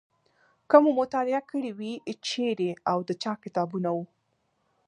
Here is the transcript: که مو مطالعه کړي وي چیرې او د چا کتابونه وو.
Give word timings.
که 0.69 0.77
مو 0.83 0.91
مطالعه 1.01 1.41
کړي 1.51 1.71
وي 1.77 1.93
چیرې 2.27 2.71
او 2.91 2.97
د 3.07 3.09
چا 3.23 3.33
کتابونه 3.43 3.89
وو. 3.95 4.03